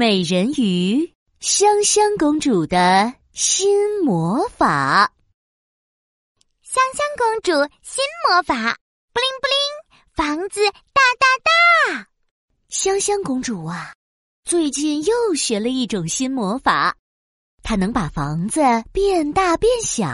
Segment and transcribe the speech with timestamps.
[0.00, 5.12] 美人鱼香香公主的新魔法。
[6.62, 7.52] 香香公主
[7.82, 8.78] 新魔法，
[9.12, 9.58] 布灵布灵，
[10.14, 12.08] 房子大大大。
[12.70, 13.92] 香香公主啊，
[14.46, 16.96] 最近又学了一种新魔法，
[17.62, 18.62] 它能把房子
[18.92, 20.06] 变大变小。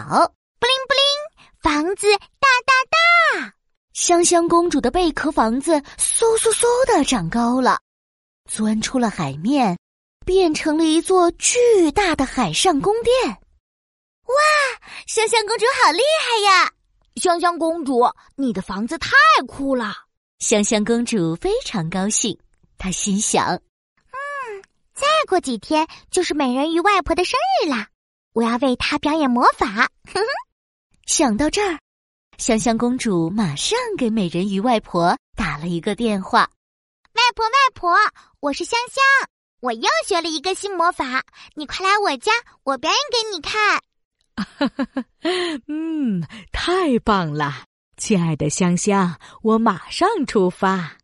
[0.58, 3.54] 布灵布灵，房子大大大。
[3.92, 7.78] 香香公主的贝壳房子嗖嗖嗖的长高了。
[8.46, 9.78] 钻出了海面，
[10.24, 13.28] 变成了一座巨大的海上宫殿。
[13.28, 14.34] 哇，
[15.06, 16.72] 香香公主好厉害呀！
[17.16, 18.02] 香香公主，
[18.34, 19.10] 你的房子太
[19.46, 19.94] 酷了！
[20.38, 22.38] 香香公主非常高兴，
[22.76, 23.54] 她心想
[24.12, 24.62] ：“嗯，
[24.94, 27.88] 再过几天就是美人鱼外婆的生日啦，
[28.32, 29.66] 我要为她表演魔法。”
[30.12, 30.26] 哼哼。
[31.06, 31.78] 想到这儿，
[32.36, 36.50] 香香公主马上给美人鱼外婆打了一个电话。
[37.16, 37.96] 外婆，外婆，
[38.40, 39.02] 我是香香，
[39.60, 42.30] 我又学了一个新魔法，你快来我家，
[42.62, 43.80] 我表演给你看。
[45.66, 47.64] 嗯，太棒了，
[47.96, 50.98] 亲爱的香香，我马上出发。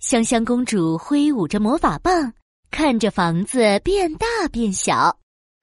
[0.00, 2.32] 香香公主挥舞着魔法棒，
[2.72, 5.16] 看着房子变大变小，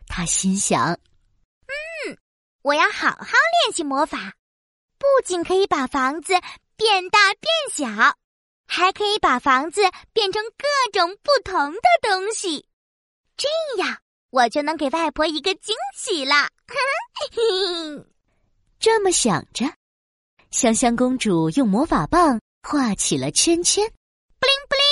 [0.07, 2.17] 她心想：嗯，
[2.61, 3.33] 我要好好
[3.65, 4.33] 练习魔法，
[4.97, 6.33] 不仅可以把房子
[6.77, 8.15] 变大变小。
[8.65, 9.81] 还可以把房子
[10.13, 12.67] 变成各种不同的东西，
[13.37, 13.47] 这
[13.81, 13.97] 样
[14.29, 16.49] 我就能给外婆一个惊喜了。
[18.79, 19.65] 这么想着，
[20.51, 23.85] 香香公主用魔法棒画起了圈圈，
[24.39, 24.83] 布灵布灵，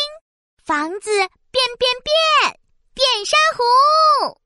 [0.64, 2.60] 房子变变变，
[2.94, 4.42] 变珊瑚，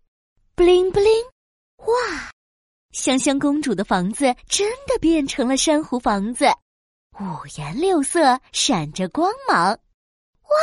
[0.56, 1.12] 布灵布灵，
[1.78, 2.32] 哇！
[2.92, 6.46] 香香公主的房子真的变成了珊瑚房子。
[7.18, 10.58] 五颜六色，闪着光芒，哇，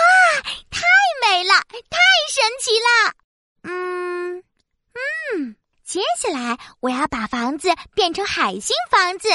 [0.71, 0.83] 太
[1.25, 1.55] 美了，
[1.89, 1.99] 太
[2.31, 3.15] 神奇了！
[3.63, 4.45] 嗯
[4.93, 9.31] 嗯，接下来我要把房子变成海星房子，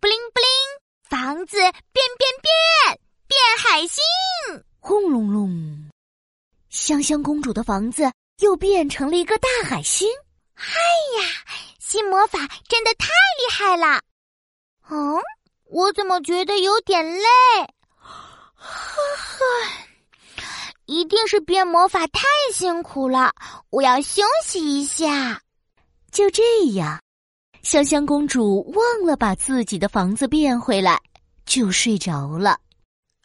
[0.00, 0.48] 布灵布灵，
[1.02, 1.72] 房子变
[2.16, 4.02] 变变，变海星，
[4.80, 5.90] 轰隆隆，
[6.70, 10.08] 香香公主的房子又变成了一个大海星。
[10.54, 10.80] 嗨
[11.20, 11.28] 呀，
[11.78, 14.00] 新魔法真的太厉害了！
[14.88, 15.20] 哦。
[15.68, 17.24] 我怎么觉得有点累？
[18.54, 18.66] 呵
[19.16, 19.44] 呵，
[20.86, 22.22] 一定是变魔法太
[22.52, 23.32] 辛苦了，
[23.70, 25.40] 我要休息一下。
[26.12, 26.42] 就这
[26.74, 27.00] 样，
[27.62, 31.00] 香香公主忘了把自己的房子变回来，
[31.44, 32.58] 就睡着了。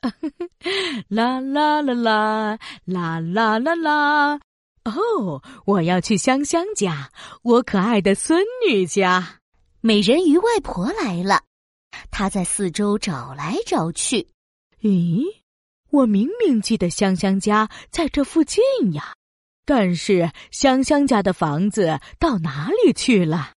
[1.08, 4.40] 啦啦啦啦啦啦啦啦！
[4.84, 7.12] 哦，我要去香香家，
[7.44, 9.40] 我可爱的孙女家。
[9.80, 11.44] 美人鱼外婆来了。
[12.10, 14.28] 他在四周找来找去，
[14.82, 15.24] 咦，
[15.90, 18.62] 我明明记得香香家在这附近
[18.94, 19.16] 呀，
[19.66, 23.54] 但是香香家的房子到哪里去了？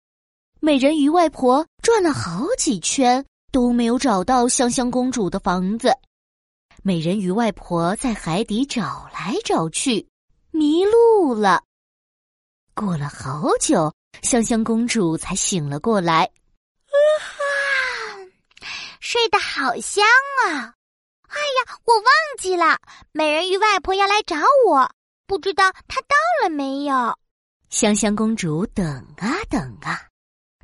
[0.60, 5.92] 美人鱼外婆转了好几圈都没有找到香香公主的房子。
[6.82, 10.08] 美人鱼外婆在海底找来找去，
[10.50, 11.62] 迷路了。
[12.74, 13.92] 过了好久，
[14.22, 16.30] 香香公主才醒了过来。
[19.04, 20.02] 睡得好香
[20.48, 20.72] 啊！
[21.28, 22.06] 哎呀，我忘
[22.38, 22.78] 记了，
[23.12, 24.34] 美人鱼外婆要来找
[24.66, 24.90] 我，
[25.26, 27.14] 不知道她到了没有。
[27.68, 28.86] 香香公主等
[29.18, 30.08] 啊等啊，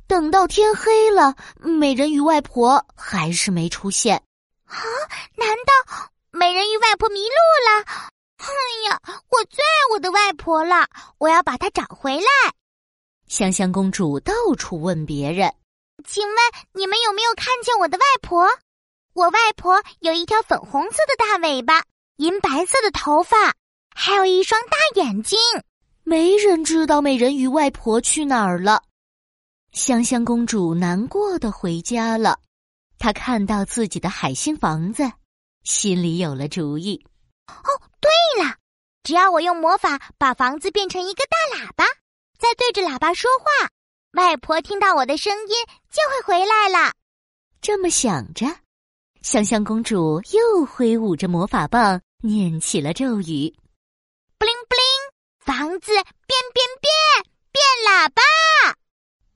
[0.07, 4.17] 等到天黑了，美人鱼外婆还是没出现。
[4.65, 4.75] 啊？
[5.35, 7.35] 难道美人鱼外婆迷路
[7.69, 7.85] 了？
[8.37, 8.47] 哎
[8.89, 8.99] 呀，
[9.29, 10.87] 我最爱我的外婆了，
[11.19, 12.25] 我要把她找回来。
[13.27, 15.53] 香香公主到处问别人。
[16.03, 16.35] 请问
[16.73, 18.49] 你们有没有看见我的外婆？
[19.13, 21.83] 我外婆有一条粉红色的大尾巴，
[22.17, 23.55] 银白色的头发，
[23.93, 25.37] 还有一双大眼睛。
[26.03, 28.83] 没人知道美人鱼外婆去哪儿了。
[29.73, 32.39] 香香公主难过的回家了。
[32.97, 35.11] 她看到自己的海星房子，
[35.63, 37.05] 心里有了主意。
[37.47, 37.67] 哦，
[37.99, 38.11] 对
[38.43, 38.55] 了，
[39.03, 41.85] 只要我用魔法把房子变成一个大喇叭，
[42.39, 43.69] 再对着喇叭说话。
[44.13, 45.55] 外婆听到我的声音
[45.89, 46.93] 就会回来了。
[47.61, 48.45] 这么想着，
[49.21, 53.55] 香香公主又挥舞着魔法棒，念起了咒语
[54.37, 54.83] ：“布灵布灵，
[55.39, 56.03] 房子变
[56.53, 56.91] 变变，
[57.51, 58.21] 变喇叭！”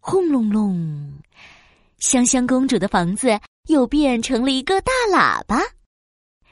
[0.02, 1.22] 轰隆隆，
[2.00, 3.40] 香香公主的房子
[3.70, 5.62] 又变成了一个大喇叭。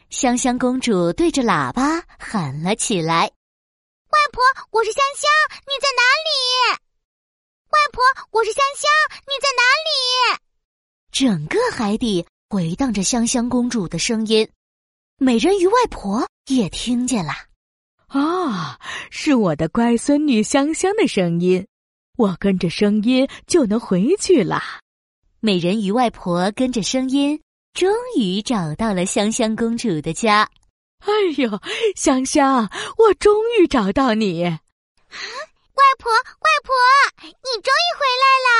[0.09, 3.23] 香香公主对着喇叭喊了起来
[4.07, 5.29] ：“外婆，我是香香，
[5.61, 6.03] 你在哪
[6.77, 6.79] 里？”
[7.73, 8.87] 外婆，我是香香，
[9.25, 10.37] 你在哪里？
[11.11, 14.47] 整个海底回荡着香香公主的声音，
[15.17, 17.33] 美人鱼外婆也听见了。
[18.09, 18.79] 啊，
[19.09, 21.65] 是我的乖孙女香香的声音，
[22.15, 24.61] 我跟着声音就能回去了。
[25.39, 27.41] 美人鱼外婆跟着声音，
[27.73, 30.47] 终于找到了香香公主的家。
[30.99, 31.59] 哎呦，
[31.95, 34.43] 香香，我终于找到你！
[34.45, 34.59] 啊，
[35.73, 36.73] 外婆，外婆，
[37.23, 38.53] 你终于回来了！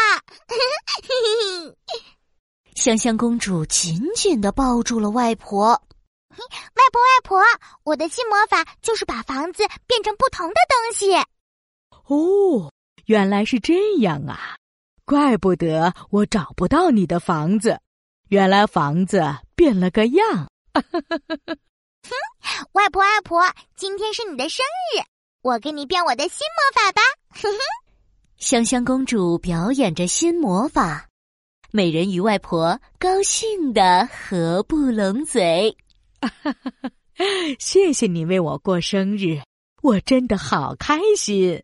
[2.83, 5.69] 香香公主紧紧的抱住了外婆。
[5.69, 5.77] 外
[6.91, 7.41] 婆，外婆，
[7.85, 11.15] 我的新魔法就是把房子变成不同的东西。
[12.07, 12.73] 哦，
[13.05, 14.57] 原来是这样啊！
[15.05, 17.79] 怪不得我找不到你的房子，
[18.27, 20.49] 原来房子变了个样。
[20.73, 20.83] 哼，
[22.73, 23.41] 外婆外婆，
[23.77, 24.99] 今天是你的生日，
[25.41, 27.01] 我给你变我的新魔法吧！
[27.29, 27.59] 哼哼，
[28.35, 31.07] 香香公主表演着新魔法，
[31.75, 35.75] 美人鱼外婆高兴的合不拢嘴。
[37.57, 39.41] 谢谢你为我过生日，
[39.81, 41.63] 我真的好开心。